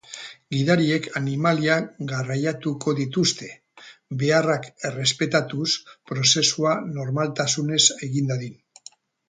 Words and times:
Gidariek 0.53 1.09
animaliak 1.19 1.91
garraiatuko 2.11 2.95
dituzte, 3.01 3.51
beharrak 4.23 4.67
errespetatuz, 4.91 5.69
prozesua 6.13 6.75
normaltasunez 6.99 7.81
egin 8.13 8.35
dadin. 8.37 8.61